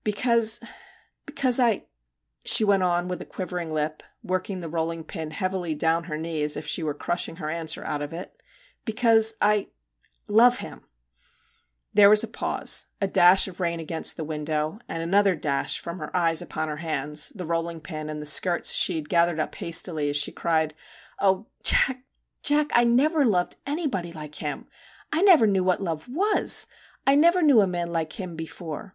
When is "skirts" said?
18.25-18.73